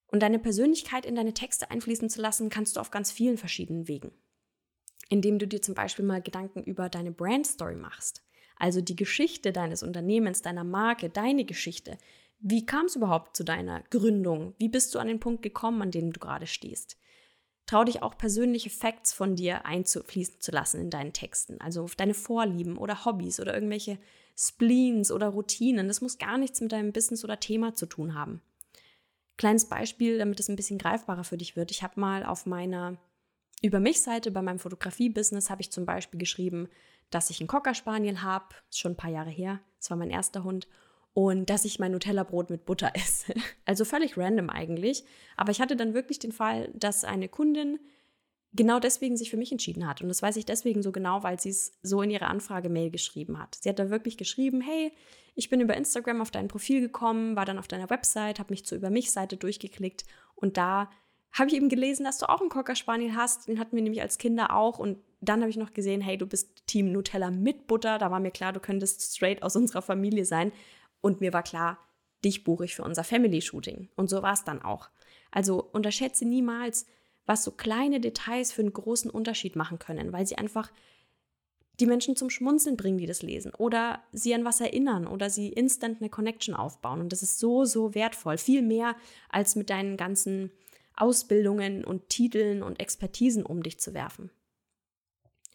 Und 0.08 0.24
deine 0.24 0.40
Persönlichkeit 0.40 1.06
in 1.06 1.14
deine 1.14 1.36
Texte 1.36 1.70
einfließen 1.70 2.10
zu 2.10 2.24
lassen, 2.24 2.50
kannst 2.50 2.76
du 2.76 2.80
auf 2.80 2.90
ganz 2.90 3.12
vielen 3.12 3.38
verschiedenen 3.38 3.88
Wegen. 3.88 4.12
Indem 5.10 5.38
du 5.38 5.48
dir 5.48 5.62
zum 5.62 5.76
Beispiel 5.76 6.06
mal 6.06 6.24
Gedanken 6.24 6.64
über 6.64 6.90
deine 6.90 7.12
Brand 7.12 7.46
Story 7.46 7.76
machst. 7.76 8.24
Also 8.60 8.82
die 8.82 8.96
Geschichte 8.96 9.52
deines 9.52 9.82
Unternehmens, 9.82 10.42
deiner 10.42 10.64
Marke, 10.64 11.10
deine 11.10 11.46
Geschichte. 11.46 11.98
Wie 12.40 12.66
kam 12.66 12.86
es 12.86 12.96
überhaupt 12.96 13.36
zu 13.36 13.44
deiner 13.44 13.82
Gründung? 13.90 14.54
Wie 14.60 14.70
bist 14.70 14.94
du 14.94 15.00
an 15.00 15.08
den 15.08 15.20
Punkt 15.20 15.42
gekommen, 15.42 15.82
an 15.82 15.92
dem 15.92 16.14
du 16.14 16.20
gerade 16.20 16.46
stehst? 16.46 16.98
Trau 17.66 17.84
dich 17.84 18.02
auch 18.02 18.18
persönliche 18.18 18.70
Facts 18.70 19.14
von 19.14 19.36
dir 19.36 19.66
einzufließen 19.66 20.42
zu 20.42 20.52
lassen 20.52 20.82
in 20.82 20.90
deinen 20.90 21.14
Texten. 21.14 21.62
Also 21.62 21.88
deine 21.98 22.14
Vorlieben 22.14 22.78
oder 22.78 23.06
Hobbys 23.06 23.40
oder 23.40 23.54
irgendwelche 23.54 23.98
Spleens 24.36 25.12
oder 25.12 25.30
Routinen. 25.30 25.88
Das 25.88 26.02
muss 26.02 26.18
gar 26.18 26.38
nichts 26.38 26.62
mit 26.62 26.72
deinem 26.72 26.94
Business 26.94 27.24
oder 27.24 27.40
Thema 27.40 27.76
zu 27.76 27.86
tun 27.86 28.16
haben. 28.16 28.42
Kleines 29.38 29.70
Beispiel, 29.70 30.18
damit 30.18 30.40
es 30.40 30.50
ein 30.50 30.56
bisschen 30.56 30.80
greifbarer 30.80 31.24
für 31.24 31.38
dich 31.38 31.56
wird. 31.56 31.72
Ich 31.72 31.84
habe 31.84 32.00
mal 32.00 32.26
auf 32.26 32.46
meiner 32.46 32.98
über 33.62 33.80
mich 33.80 34.02
Seite 34.02 34.32
bei 34.32 34.42
meinem 34.42 34.60
Fotografie-Business 34.60 35.50
habe 35.50 35.62
ich 35.62 35.72
zum 35.72 35.86
Beispiel 35.86 36.20
geschrieben, 36.20 36.70
dass 37.10 37.30
ich 37.30 37.40
einen 37.40 37.48
Cocker 37.48 37.74
Spaniel 37.74 38.22
habe, 38.22 38.56
schon 38.74 38.94
ein 38.94 38.98
paar 38.98 39.12
Jahre 39.12 39.30
her, 39.30 39.60
das 39.80 39.90
war 39.90 39.98
mein 39.98 40.12
erster 40.12 40.44
Hund, 40.44 40.68
und 41.14 41.50
dass 41.50 41.66
ich 41.66 41.80
mein 41.80 41.92
Nutella-Brot 41.92 42.50
mit 42.50 42.66
Butter 42.66 42.92
esse. 42.96 43.34
Also 43.66 43.86
völlig 43.86 44.18
random 44.18 44.50
eigentlich. 44.50 45.04
Aber 45.36 45.52
ich 45.52 45.60
hatte 45.60 45.76
dann 45.76 45.94
wirklich 45.94 46.20
den 46.20 46.32
Fall, 46.32 46.72
dass 46.74 47.04
eine 47.04 47.28
Kundin 47.28 47.80
genau 48.54 48.80
deswegen 48.80 49.18
sich 49.18 49.30
für 49.30 49.38
mich 49.38 49.52
entschieden 49.52 49.88
hat. 49.88 50.02
Und 50.02 50.08
das 50.08 50.22
weiß 50.22 50.36
ich 50.38 50.46
deswegen 50.46 50.82
so 50.82 50.92
genau, 50.92 51.24
weil 51.24 51.40
sie 51.40 51.50
es 51.50 51.78
so 51.84 52.02
in 52.02 52.10
ihrer 52.10 52.28
Anfrage-Mail 52.28 52.90
geschrieben 52.90 53.40
hat. 53.40 53.58
Sie 53.62 53.70
hat 53.70 53.80
da 53.80 53.90
wirklich 53.90 54.18
geschrieben, 54.18 54.62
hey, 54.62 54.92
ich 55.36 55.50
bin 55.50 55.62
über 55.62 55.78
Instagram 55.78 56.22
auf 56.22 56.32
dein 56.32 56.48
Profil 56.48 56.82
gekommen, 56.82 57.36
war 57.36 57.46
dann 57.46 57.60
auf 57.60 57.68
deiner 57.68 57.90
Website, 57.90 58.40
habe 58.40 58.52
mich 58.52 58.66
zur 58.66 58.78
Über 58.78 58.90
mich-Seite 58.90 59.38
durchgeklickt 59.38 60.06
und 60.36 60.58
da 60.58 60.90
habe 61.32 61.50
ich 61.50 61.56
eben 61.56 61.70
gelesen, 61.70 62.04
dass 62.04 62.18
du 62.18 62.28
auch 62.28 62.42
einen 62.42 62.50
Cocker 62.50 62.76
Spaniel 62.76 63.16
hast. 63.16 63.48
Den 63.48 63.60
hatten 63.60 63.76
wir 63.76 63.84
nämlich 63.84 64.02
als 64.02 64.18
Kinder 64.18 64.56
auch. 64.56 64.80
Und 64.80 64.98
dann 65.22 65.42
habe 65.42 65.50
ich 65.50 65.58
noch 65.58 65.74
gesehen, 65.74 66.02
hey, 66.02 66.18
du 66.18 66.26
bist 66.26 66.66
Team 66.66 66.92
Nutella 66.92 67.32
mit 67.32 67.68
Butter. 67.68 67.98
Da 67.98 68.12
war 68.12 68.20
mir 68.20 68.32
klar, 68.32 68.54
du 68.54 68.60
könntest 68.60 69.16
straight 69.16 69.44
aus 69.44 69.56
unserer 69.56 69.82
Familie 69.82 70.26
sein. 70.26 70.52
Und 71.02 71.22
mir 71.22 71.32
war 71.32 71.44
klar, 71.44 71.78
dich 72.26 72.44
buche 72.44 72.66
ich 72.66 72.76
für 72.76 72.84
unser 72.84 73.04
Family-Shooting. 73.04 73.90
Und 73.96 74.10
so 74.10 74.22
war 74.22 74.34
es 74.34 74.44
dann 74.44 74.62
auch. 74.62 74.90
Also 75.32 75.64
unterschätze 75.72 76.26
niemals, 76.26 76.86
was 77.26 77.44
so 77.44 77.52
kleine 77.52 78.00
Details 78.00 78.52
für 78.52 78.62
einen 78.62 78.74
großen 78.74 79.12
Unterschied 79.12 79.56
machen 79.56 79.78
können, 79.78 80.12
weil 80.12 80.26
sie 80.26 80.38
einfach 80.38 80.72
die 81.80 81.86
Menschen 81.86 82.16
zum 82.16 82.30
Schmunzeln 82.30 82.76
bringen, 82.76 82.98
die 82.98 83.06
das 83.06 83.22
lesen. 83.22 83.54
Oder 83.54 84.04
sie 84.12 84.34
an 84.34 84.44
was 84.44 84.60
erinnern 84.60 85.08
oder 85.08 85.30
sie 85.30 85.50
instant 85.50 86.02
eine 86.02 86.10
Connection 86.10 86.56
aufbauen. 86.56 87.00
Und 87.00 87.14
das 87.14 87.24
ist 87.24 87.40
so, 87.40 87.66
so 87.66 87.96
wertvoll. 87.96 88.38
Viel 88.38 88.62
mehr 88.62 88.96
als 89.30 89.56
mit 89.56 89.70
deinen 89.70 89.96
ganzen 89.96 90.52
Ausbildungen 91.00 91.84
und 91.84 92.10
Titeln 92.10 92.64
und 92.64 92.80
Expertisen 92.80 93.46
um 93.46 93.64
dich 93.64 93.80
zu 93.80 93.94
werfen. 93.94 94.32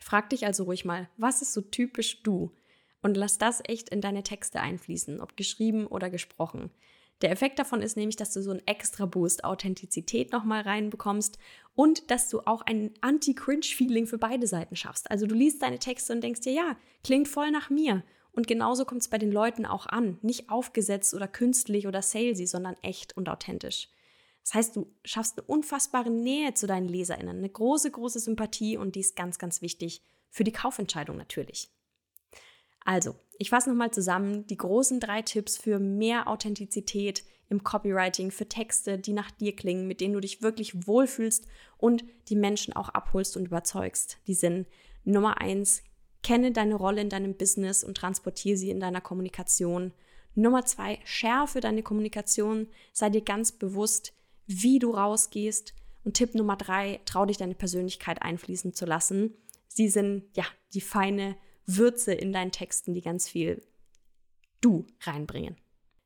Frag 0.00 0.30
dich 0.30 0.46
also 0.46 0.64
ruhig 0.64 0.84
mal, 0.84 1.08
was 1.16 1.42
ist 1.42 1.54
so 1.54 1.60
typisch 1.60 2.22
du? 2.22 2.52
Und 3.02 3.16
lass 3.16 3.38
das 3.38 3.62
echt 3.64 3.90
in 3.90 4.00
deine 4.00 4.22
Texte 4.22 4.60
einfließen, 4.60 5.20
ob 5.20 5.36
geschrieben 5.36 5.86
oder 5.86 6.10
gesprochen. 6.10 6.70
Der 7.22 7.30
Effekt 7.30 7.58
davon 7.58 7.80
ist 7.80 7.96
nämlich, 7.96 8.16
dass 8.16 8.32
du 8.32 8.42
so 8.42 8.50
einen 8.50 8.66
extra 8.66 9.06
Boost 9.06 9.44
Authentizität 9.44 10.32
nochmal 10.32 10.62
reinbekommst 10.62 11.38
und 11.74 12.10
dass 12.10 12.28
du 12.28 12.40
auch 12.40 12.62
ein 12.62 12.92
Anti-Cringe-Feeling 13.00 14.06
für 14.06 14.18
beide 14.18 14.46
Seiten 14.46 14.76
schaffst. 14.76 15.10
Also 15.10 15.26
du 15.26 15.34
liest 15.34 15.62
deine 15.62 15.78
Texte 15.78 16.12
und 16.12 16.22
denkst 16.22 16.40
dir, 16.40 16.52
ja, 16.52 16.76
klingt 17.02 17.28
voll 17.28 17.50
nach 17.50 17.70
mir. 17.70 18.02
Und 18.32 18.46
genauso 18.46 18.84
kommt 18.84 19.02
es 19.02 19.08
bei 19.08 19.18
den 19.18 19.30
Leuten 19.30 19.64
auch 19.64 19.86
an. 19.86 20.18
Nicht 20.22 20.50
aufgesetzt 20.50 21.14
oder 21.14 21.28
künstlich 21.28 21.86
oder 21.86 22.02
salesy, 22.02 22.46
sondern 22.46 22.76
echt 22.82 23.16
und 23.16 23.28
authentisch. 23.28 23.88
Das 24.44 24.54
heißt, 24.54 24.76
du 24.76 24.86
schaffst 25.04 25.38
eine 25.38 25.46
unfassbare 25.46 26.10
Nähe 26.10 26.52
zu 26.52 26.66
deinen 26.66 26.86
LeserInnen, 26.86 27.38
eine 27.38 27.48
große, 27.48 27.90
große 27.90 28.20
Sympathie 28.20 28.76
und 28.76 28.94
die 28.94 29.00
ist 29.00 29.16
ganz, 29.16 29.38
ganz 29.38 29.62
wichtig 29.62 30.02
für 30.28 30.44
die 30.44 30.52
Kaufentscheidung 30.52 31.16
natürlich. 31.16 31.70
Also, 32.84 33.16
ich 33.38 33.48
fasse 33.48 33.70
nochmal 33.70 33.90
zusammen 33.90 34.46
die 34.46 34.58
großen 34.58 35.00
drei 35.00 35.22
Tipps 35.22 35.56
für 35.56 35.78
mehr 35.78 36.28
Authentizität 36.28 37.24
im 37.48 37.64
Copywriting, 37.64 38.30
für 38.30 38.46
Texte, 38.46 38.98
die 38.98 39.14
nach 39.14 39.30
dir 39.30 39.56
klingen, 39.56 39.86
mit 39.86 40.02
denen 40.02 40.14
du 40.14 40.20
dich 40.20 40.42
wirklich 40.42 40.86
wohlfühlst 40.86 41.46
und 41.78 42.04
die 42.28 42.36
Menschen 42.36 42.74
auch 42.74 42.90
abholst 42.90 43.38
und 43.38 43.46
überzeugst. 43.46 44.18
Die 44.26 44.34
sind 44.34 44.66
Nummer 45.04 45.40
eins, 45.40 45.82
kenne 46.22 46.52
deine 46.52 46.74
Rolle 46.74 47.00
in 47.00 47.08
deinem 47.08 47.34
Business 47.34 47.82
und 47.82 47.96
transportiere 47.96 48.58
sie 48.58 48.70
in 48.70 48.80
deiner 48.80 49.00
Kommunikation. 49.00 49.92
Nummer 50.34 50.66
zwei, 50.66 50.98
schärfe 51.04 51.60
deine 51.60 51.82
Kommunikation, 51.82 52.68
sei 52.92 53.08
dir 53.08 53.22
ganz 53.22 53.52
bewusst, 53.52 54.12
wie 54.46 54.78
du 54.78 54.90
rausgehst. 54.90 55.74
Und 56.04 56.14
Tipp 56.14 56.34
Nummer 56.34 56.56
drei, 56.56 57.00
trau 57.04 57.24
dich 57.24 57.38
deine 57.38 57.54
Persönlichkeit 57.54 58.22
einfließen 58.22 58.74
zu 58.74 58.84
lassen. 58.84 59.34
Sie 59.68 59.88
sind 59.88 60.24
ja 60.36 60.44
die 60.74 60.80
feine 60.80 61.36
Würze 61.66 62.12
in 62.12 62.32
deinen 62.32 62.52
Texten, 62.52 62.94
die 62.94 63.00
ganz 63.00 63.28
viel 63.28 63.62
du 64.60 64.86
reinbringen. 65.00 65.56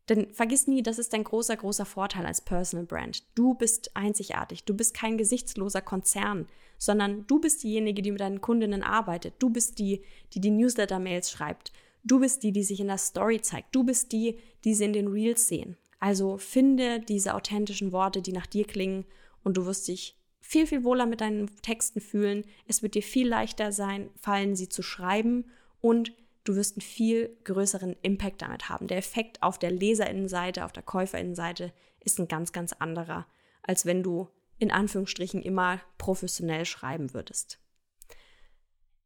Denn 0.09 0.33
vergiss 0.33 0.67
nie, 0.67 0.83
das 0.83 0.99
ist 0.99 1.13
dein 1.13 1.25
großer, 1.25 1.57
großer 1.57 1.85
Vorteil 1.85 2.25
als 2.25 2.41
Personal 2.41 2.87
Brand. 2.87 3.25
Du 3.37 3.55
bist 3.55 3.95
einzigartig. 3.95 4.65
Du 4.65 4.75
bist 4.75 4.95
kein 4.95 5.19
gesichtsloser 5.19 5.83
Konzern, 5.83 6.47
sondern 6.79 7.27
du 7.27 7.41
bist 7.41 7.63
diejenige, 7.63 8.01
die 8.01 8.13
mit 8.13 8.21
deinen 8.21 8.41
Kundinnen 8.41 8.83
arbeitet. 8.83 9.35
Du 9.39 9.51
bist 9.51 9.79
die, 9.79 10.03
die 10.33 10.41
die 10.41 10.51
Newsletter-Mails 10.51 11.31
schreibt. 11.31 11.73
Du 12.05 12.21
bist 12.21 12.43
die, 12.43 12.53
die 12.53 12.63
sich 12.63 12.81
in 12.81 12.87
der 12.87 12.99
Story 12.99 13.43
zeigt. 13.43 13.75
Du 13.75 13.85
bist 13.85 14.13
die, 14.13 14.39
die 14.65 14.75
sie 14.75 14.85
in 14.85 14.93
den 14.95 15.09
Reels 15.09 15.47
sehen. 15.47 15.77
Also 15.99 16.39
finde 16.39 17.01
diese 17.01 17.35
authentischen 17.35 17.93
Worte, 17.93 18.23
die 18.23 18.33
nach 18.33 18.47
dir 18.47 18.65
klingen 18.65 19.05
und 19.43 19.57
du 19.57 19.67
wirst 19.67 19.89
dich 19.89 20.17
viel, 20.41 20.67
viel 20.67 20.85
wohler 20.85 21.07
mit 21.07 21.21
deinen 21.21 21.55
Texten 21.63 22.01
fühlen. 22.01 22.45
Es 22.67 22.83
wird 22.83 22.95
dir 22.95 23.03
viel 23.03 23.29
leichter 23.29 23.73
sein, 23.73 24.11
fallen, 24.17 24.57
sie 24.57 24.69
zu 24.69 24.83
schreiben 24.83 25.51
und 25.81 26.13
du 26.45 26.55
wirst 26.55 26.77
einen 26.77 26.83
viel 26.83 27.37
größeren 27.45 27.97
Impact 28.03 28.43
damit 28.43 28.69
haben. 28.69 28.87
Der 28.87 28.97
Effekt 28.97 29.43
auf 29.43 29.59
der 29.59 29.71
Leserinnenseite, 29.71 30.65
auf 30.65 30.73
der 30.73 30.83
Käuferinnenseite 30.83 31.73
ist 32.01 32.19
ein 32.19 32.29
ganz, 32.29 32.53
ganz 32.53 32.73
anderer, 32.73 33.27
als 33.63 33.85
wenn 33.85 34.03
du 34.03 34.29
in 34.59 34.71
Anführungsstrichen 34.71 35.43
immer 35.43 35.81
professionell 35.99 36.65
schreiben 36.65 37.13
würdest. 37.13 37.61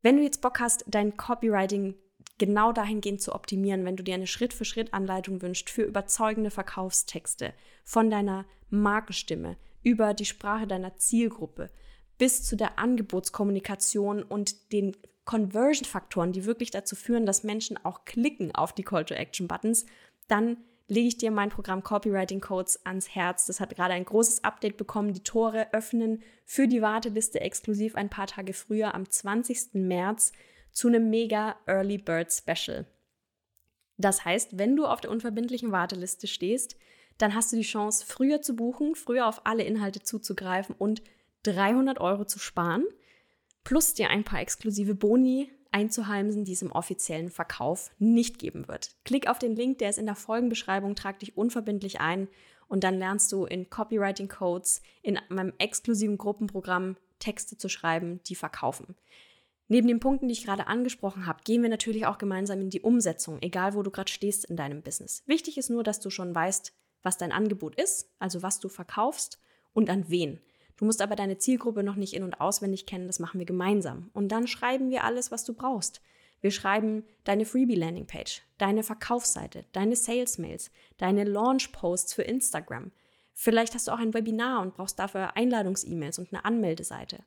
Wenn 0.03 0.17
du 0.17 0.23
jetzt 0.23 0.41
Bock 0.43 0.61
hast, 0.61 0.85
dein 0.89 1.17
Copywriting 1.17 1.95
genau 2.39 2.73
dahingehend 2.73 3.21
zu 3.21 3.35
optimieren, 3.35 3.85
wenn 3.85 3.97
du 3.97 4.03
dir 4.03 4.15
eine 4.15 4.27
Schritt-für-Schritt-Anleitung 4.27 5.43
wünschst 5.43 5.71
für 5.71 5.83
überzeugende 5.83 6.51
Verkaufstexte 6.51 7.55
von 7.85 8.11
deiner 8.11 8.47
Markenstimme 8.71 9.57
über 9.83 10.15
die 10.15 10.25
Sprache 10.25 10.67
deiner 10.67 10.97
Zielgruppe 10.97 11.71
bis 12.19 12.45
zu 12.45 12.57
der 12.57 12.79
Angebotskommunikation 12.79 14.23
und 14.23 14.73
den 14.73 14.97
Conversion-Faktoren, 15.25 16.33
die 16.33 16.45
wirklich 16.45 16.71
dazu 16.71 16.97
führen, 16.97 17.27
dass 17.27 17.45
Menschen 17.45 17.79
auch 17.85 18.05
klicken 18.05 18.55
auf 18.55 18.73
die 18.73 18.83
Call-to-Action-Buttons, 18.83 19.87
dann 20.29 20.57
lege 20.89 21.09
ich 21.09 21.17
dir 21.17 21.31
mein 21.31 21.49
Programm 21.49 21.83
Copywriting 21.83 22.41
Codes 22.41 22.85
ans 22.85 23.09
Herz. 23.09 23.47
Das 23.47 23.61
hat 23.61 23.75
gerade 23.75 23.95
ein 23.95 24.05
großes 24.05 24.45
Update 24.45 24.77
bekommen. 24.77 25.15
Die 25.15 25.23
Tore 25.23 25.73
öffnen 25.73 26.23
für 26.45 26.69
die 26.69 26.83
Warteliste 26.83 27.41
exklusiv 27.41 27.95
ein 27.95 28.11
paar 28.11 28.27
Tage 28.27 28.53
früher 28.53 28.95
am 28.95 29.09
20. 29.09 29.75
März 29.75 30.33
zu 30.73 30.89
einem 30.89 31.11
mega 31.11 31.57
Early 31.67 31.99
Bird 31.99 32.33
Special. 32.33 32.87
Das 33.99 34.25
heißt, 34.25 34.59
wenn 34.59 34.77
du 34.77 34.87
auf 34.87 35.01
der 35.01 35.11
unverbindlichen 35.11 35.73
Warteliste 35.73 36.27
stehst, 36.27 36.77
dann 37.19 37.35
hast 37.35 37.53
du 37.53 37.57
die 37.57 37.63
Chance, 37.63 38.05
früher 38.07 38.43
zu 38.43 38.57
buchen, 38.57 38.95
früher 38.95 39.27
auf 39.27 39.47
alle 39.47 39.63
Inhalte 39.63 40.03
zuzugreifen 40.03 40.75
und 40.77 41.03
300 41.45 42.01
Euro 42.01 42.25
zu 42.25 42.39
sparen, 42.39 42.85
plus 43.65 43.95
dir 43.95 44.11
ein 44.11 44.25
paar 44.25 44.41
exklusive 44.41 44.95
Boni 44.95 45.51
einzuheimsen, 45.71 46.45
die 46.45 46.53
es 46.53 46.63
im 46.63 46.73
offiziellen 46.73 47.31
Verkauf 47.31 47.91
nicht 47.99 48.39
geben 48.39 48.69
wird. 48.69 48.95
Klick 49.05 49.29
auf 49.29 49.39
den 49.39 49.57
Link, 49.57 49.79
der 49.79 49.91
ist 49.91 49.99
in 49.99 50.07
der 50.07 50.15
Folgenbeschreibung, 50.15 50.95
trag 50.95 51.19
dich 51.19 51.37
unverbindlich 51.37 52.01
ein 52.01 52.29
und 52.69 52.85
dann 52.85 52.99
lernst 52.99 53.33
du 53.33 53.45
in 53.45 53.71
Copywriting 53.71 54.29
Codes 54.29 54.83
in 55.03 55.19
meinem 55.29 55.53
exklusiven 55.59 56.19
Gruppenprogramm 56.19 56.97
Texte 57.19 57.57
zu 57.57 57.69
schreiben, 57.69 58.21
die 58.27 58.35
verkaufen. 58.35 58.97
Neben 59.69 59.89
den 59.89 60.01
Punkten, 60.01 60.29
die 60.29 60.33
ich 60.33 60.45
gerade 60.45 60.67
angesprochen 60.67 61.27
habe, 61.27 61.43
gehen 61.45 61.63
wir 61.63 61.71
natürlich 61.71 62.07
auch 62.07 62.19
gemeinsam 62.19 62.61
in 62.61 62.71
die 62.71 62.81
Umsetzung, 62.81 63.39
egal 63.41 63.75
wo 63.75 63.83
du 63.83 63.91
gerade 63.91 64.11
stehst 64.11 64.45
in 64.45 64.57
deinem 64.57 64.83
Business. 64.83 65.23
Wichtig 65.27 65.57
ist 65.57 65.71
nur, 65.71 65.83
dass 65.83 66.01
du 66.01 66.11
schon 66.11 66.35
weißt, 66.35 66.73
was 67.03 67.19
dein 67.19 67.33
Angebot 67.33 67.75
ist, 67.81 68.11
also 68.19 68.43
was 68.43 68.61
du 68.61 68.69
verkaufst 68.69 69.41
und 69.73 69.91
an 69.91 70.09
wen. 70.09 70.41
Du 70.77 70.85
musst 70.85 71.01
aber 71.01 71.17
deine 71.17 71.39
Zielgruppe 71.39 71.83
noch 71.83 71.97
nicht 71.97 72.15
in- 72.15 72.25
und 72.25 72.41
auswendig 72.41 72.87
kennen, 72.87 73.07
das 73.07 73.21
machen 73.21 73.39
wir 73.39 73.47
gemeinsam. 73.47 74.11
Und 74.15 74.29
dann 74.29 74.47
schreiben 74.47 74.91
wir 74.91 75.05
alles, 75.05 75.31
was 75.31 75.45
du 75.45 75.55
brauchst. 75.55 76.01
Wir 76.41 76.51
schreiben 76.51 77.05
deine 77.23 77.45
Freebie-Landing-Page, 77.45 78.43
deine 78.59 78.83
Verkaufsseite, 78.83 79.65
deine 79.73 79.95
Sales-Mails, 79.95 80.73
deine 80.99 81.25
Launch-Posts 81.25 82.15
für 82.15 82.23
Instagram. 82.23 82.91
Vielleicht 83.33 83.75
hast 83.75 83.87
du 83.87 83.93
auch 83.93 83.99
ein 83.99 84.13
Webinar 84.13 84.61
und 84.61 84.75
brauchst 84.75 84.99
dafür 84.99 85.37
Einladungs-E-Mails 85.37 86.19
und 86.19 86.33
eine 86.33 86.45
Anmeldeseite. 86.45 87.25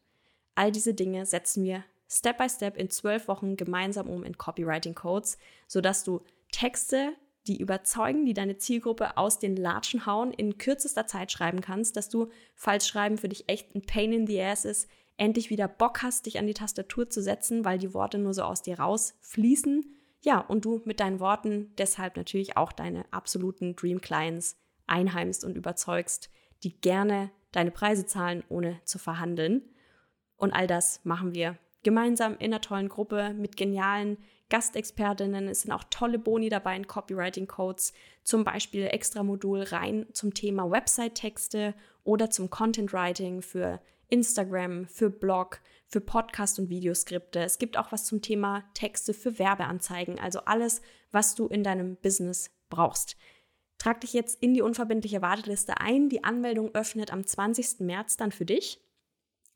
All 0.54 0.72
diese 0.72 0.94
Dinge 0.94 1.26
setzen 1.26 1.64
wir 1.64 1.84
Step 2.08 2.38
by 2.38 2.50
Step 2.50 2.78
in 2.78 2.90
zwölf 2.90 3.28
Wochen 3.28 3.58
gemeinsam 3.58 4.08
um 4.08 4.24
in 4.24 4.38
Copywriting 4.38 4.96
Codes, 4.96 5.38
sodass 5.68 6.04
du 6.04 6.22
Texte, 6.52 7.14
die 7.48 7.60
überzeugen, 7.60 8.26
die 8.26 8.34
deine 8.34 8.58
Zielgruppe 8.58 9.18
aus 9.18 9.40
den 9.40 9.56
Latschen 9.56 10.06
hauen, 10.06 10.32
in 10.32 10.58
kürzester 10.58 11.08
Zeit 11.08 11.32
schreiben 11.32 11.62
kannst, 11.62 11.96
dass 11.96 12.10
du, 12.10 12.30
falls 12.56 12.88
Schreiben 12.88 13.18
für 13.18 13.30
dich 13.30 13.50
echt 13.50 13.76
ein 13.76 13.82
Pain 13.82 14.14
in 14.14 14.28
the 14.28 14.42
Ass 14.42 14.66
ist, 14.66 14.90
endlich 15.18 15.50
wieder 15.50 15.68
Bock 15.68 16.02
hast, 16.02 16.26
dich 16.26 16.40
an 16.40 16.48
die 16.48 16.54
Tastatur 16.54 17.10
zu 17.10 17.22
setzen, 17.22 17.64
weil 17.64 17.78
die 17.78 17.94
Worte 17.94 18.18
nur 18.18 18.34
so 18.34 18.44
aus 18.44 18.62
dir 18.62 18.80
rausfließen. 18.80 19.86
Ja, 20.22 20.40
und 20.40 20.66
du 20.66 20.82
mit 20.86 21.00
deinen 21.00 21.20
Worten 21.20 21.74
deshalb 21.78 22.18
natürlich 22.18 22.58
auch 22.58 22.72
deine 22.72 23.06
absoluten 23.12 23.76
Dream 23.76 24.02
Clients 24.02 24.58
einheimst 24.88 25.46
und 25.46 25.56
überzeugst, 25.56 26.30
die 26.64 26.80
gerne 26.82 27.32
deine 27.52 27.72
Preise 27.72 28.06
zahlen, 28.06 28.44
ohne 28.50 28.82
zu 28.86 28.98
verhandeln. 28.98 29.62
Und 30.36 30.52
all 30.52 30.68
das 30.68 31.00
machen 31.06 31.34
wir 31.34 31.58
gemeinsam 31.86 32.34
in 32.34 32.52
einer 32.52 32.62
tollen 32.62 32.90
Gruppe 32.90 33.34
mit 33.34 33.56
genialen 33.56 34.18
Gastexpertinnen. 34.50 35.48
Es 35.48 35.62
sind 35.62 35.72
auch 35.72 35.86
tolle 35.90 36.20
Boni 36.20 36.50
dabei 36.50 36.76
in 36.76 36.88
Copywriting-Codes, 36.88 37.94
zum 38.24 38.44
Beispiel 38.44 38.88
extra 38.88 39.24
Modul 39.24 39.62
rein 39.62 40.08
zum 40.12 40.34
Thema 40.34 40.70
Website-Texte 40.70 41.76
oder 42.04 42.30
zum 42.30 42.50
Content-Writing 42.50 43.42
für 43.42 43.80
Instagram, 44.10 44.88
für 44.88 45.10
Blog, 45.12 45.62
für 45.88 46.02
Podcast 46.02 46.60
und 46.60 46.70
Videoskripte. 46.70 47.40
Es 47.40 47.60
gibt 47.60 47.78
auch 47.78 47.92
was 47.92 48.06
zum 48.06 48.22
Thema 48.22 48.64
Texte 48.74 49.14
für 49.14 49.38
Werbeanzeigen, 49.38 50.20
also 50.20 50.40
alles, 50.40 50.82
was 51.12 51.36
du 51.36 51.48
in 51.48 51.64
deinem 51.64 51.98
Business 51.98 52.50
brauchst. 52.70 53.16
Trag 53.78 54.02
dich 54.02 54.14
jetzt 54.14 54.42
in 54.42 54.56
die 54.56 54.64
unverbindliche 54.64 55.22
Warteliste 55.22 55.80
ein. 55.80 56.10
Die 56.10 56.24
Anmeldung 56.24 56.74
öffnet 56.74 57.14
am 57.14 57.26
20. 57.26 57.82
März 57.82 58.18
dann 58.18 58.32
für 58.32 58.46
dich 58.46 58.82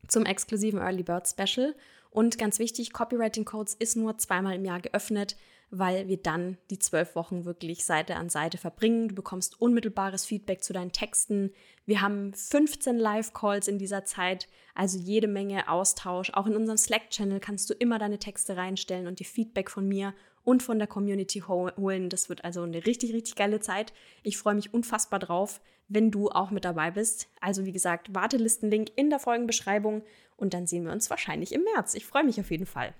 zum 0.07 0.25
exklusiven 0.25 0.79
Early 0.79 1.03
Bird 1.03 1.27
Special. 1.27 1.75
Und 2.09 2.37
ganz 2.37 2.59
wichtig, 2.59 2.93
Copywriting 2.93 3.45
Codes 3.45 3.75
ist 3.75 3.95
nur 3.95 4.17
zweimal 4.17 4.55
im 4.55 4.65
Jahr 4.65 4.79
geöffnet 4.79 5.35
weil 5.71 6.07
wir 6.07 6.17
dann 6.17 6.57
die 6.69 6.79
zwölf 6.79 7.15
Wochen 7.15 7.45
wirklich 7.45 7.85
Seite 7.85 8.15
an 8.15 8.29
Seite 8.29 8.57
verbringen. 8.57 9.09
Du 9.09 9.15
bekommst 9.15 9.61
unmittelbares 9.61 10.25
Feedback 10.25 10.63
zu 10.63 10.73
deinen 10.73 10.91
Texten. 10.91 11.51
Wir 11.85 12.01
haben 12.01 12.33
15 12.33 12.97
Live-Calls 12.97 13.67
in 13.67 13.77
dieser 13.77 14.03
Zeit, 14.05 14.47
also 14.73 14.97
jede 14.97 15.27
Menge 15.27 15.69
Austausch. 15.69 16.31
Auch 16.33 16.47
in 16.47 16.55
unserem 16.55 16.77
Slack-Channel 16.77 17.39
kannst 17.39 17.69
du 17.69 17.73
immer 17.75 17.99
deine 17.99 18.19
Texte 18.19 18.57
reinstellen 18.57 19.07
und 19.07 19.19
dir 19.19 19.25
Feedback 19.25 19.69
von 19.69 19.87
mir 19.87 20.13
und 20.49 20.63
von 20.63 20.79
der 20.79 20.87
Community 20.87 21.41
holen. 21.41 22.09
Das 22.09 22.27
wird 22.27 22.43
also 22.43 22.63
eine 22.63 22.83
richtig, 22.87 23.13
richtig 23.13 23.35
geile 23.35 23.59
Zeit. 23.59 23.93
Ich 24.23 24.39
freue 24.39 24.55
mich 24.55 24.73
unfassbar 24.73 25.19
drauf, 25.19 25.61
wenn 25.87 26.09
du 26.09 26.29
auch 26.29 26.49
mit 26.49 26.65
dabei 26.65 26.89
bist. 26.89 27.29
Also 27.39 27.65
wie 27.65 27.71
gesagt, 27.71 28.15
Wartelistenlink 28.15 28.89
in 28.95 29.11
der 29.11 29.19
Folgenbeschreibung 29.19 30.01
und 30.37 30.55
dann 30.55 30.65
sehen 30.65 30.85
wir 30.85 30.91
uns 30.91 31.11
wahrscheinlich 31.11 31.53
im 31.53 31.63
März. 31.75 31.93
Ich 31.93 32.07
freue 32.07 32.23
mich 32.23 32.39
auf 32.39 32.49
jeden 32.49 32.65
Fall. 32.65 32.95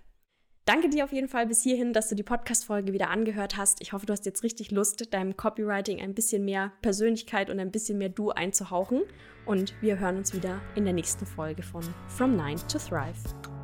Danke 0.65 0.89
dir 0.89 1.03
auf 1.03 1.12
jeden 1.12 1.27
Fall 1.27 1.48
bis 1.48 1.63
hierhin, 1.63 1.91
dass 1.91 2.10
du 2.10 2.15
die 2.15 2.22
Podcast-Folge 2.22 2.94
wieder 2.94 3.10
angehört 3.10 3.58
hast. 3.58 3.82
Ich 3.82 3.94
hoffe, 3.94 4.06
du 4.06 4.13
hast 4.13 4.27
jetzt 4.27 4.44
richtig 4.44 4.70
Lust, 4.70 5.12
deinem 5.12 5.36
Copywriting 5.36 6.00
ein 6.00 6.13
bisschen 6.13 6.46
mehr 6.46 6.72
Persönlichkeit 6.84 7.50
und 7.50 7.60
ein 7.60 7.72
bisschen 7.72 7.98
mehr 7.98 8.10
Du 8.10 8.29
einzuhauchen. 8.29 9.01
Und 9.48 9.74
wir 9.82 9.98
hören 9.98 10.18
uns 10.18 10.36
wieder 10.36 10.62
in 10.75 10.84
der 10.84 10.94
nächsten 10.94 11.25
Folge 11.25 11.63
von 11.63 11.82
From 12.10 12.36
Nine 12.36 12.60
to 12.68 12.77
Thrive. 12.77 13.59